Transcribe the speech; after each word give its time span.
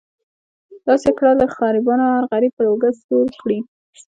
داسې 0.87 1.09
کړه 1.17 1.31
له 1.39 1.45
غریبانو 1.57 2.05
هر 2.15 2.23
غریب 2.31 2.51
پر 2.57 2.65
اوږه 2.69 2.89
سور 3.05 3.27
کړي. 3.41 3.59